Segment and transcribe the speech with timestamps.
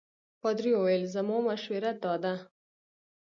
[0.41, 2.33] پادري وویل زما مشوره دا ده.